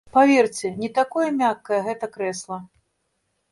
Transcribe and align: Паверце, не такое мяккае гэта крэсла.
Паверце, 0.13 0.71
не 0.83 0.89
такое 0.99 1.27
мяккае 1.41 1.81
гэта 1.91 2.05
крэсла. 2.17 2.61